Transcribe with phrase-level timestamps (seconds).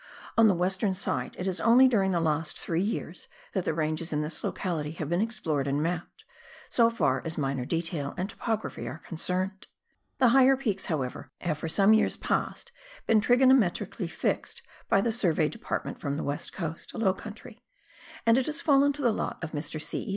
[0.35, 4.11] On the western side it is only during the last three years that the ranges
[4.11, 6.25] in this locality have been explored and mapped,
[6.71, 9.67] so far as minor detail and topography are concerned.
[10.17, 12.71] The higher peaks, however, have for some years past
[13.05, 17.61] been trigonometrically fixed by the Survey Department from the West Coast low country,
[18.25, 19.79] and it has fallen to the lot of Mr.
[19.79, 19.99] C.
[19.99, 20.09] E.